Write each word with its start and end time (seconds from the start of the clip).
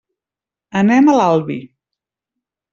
Anem 0.81 1.13
a 1.15 1.19
l'Albi. 1.19 1.61